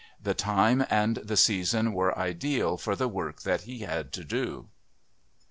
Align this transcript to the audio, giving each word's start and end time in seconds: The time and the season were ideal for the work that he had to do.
The 0.19 0.33
time 0.33 0.83
and 0.89 1.17
the 1.17 1.37
season 1.37 1.93
were 1.93 2.17
ideal 2.17 2.75
for 2.75 2.95
the 2.95 3.07
work 3.07 3.43
that 3.43 3.61
he 3.69 3.81
had 3.81 4.11
to 4.13 4.23
do. 4.23 4.67